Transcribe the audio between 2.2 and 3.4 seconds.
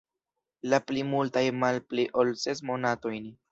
ol ses monatojn.